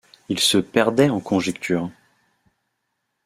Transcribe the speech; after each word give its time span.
Il 0.29 0.39
se 0.39 0.57
perdait 0.57 1.11
en 1.11 1.19
conjectures 1.19 1.91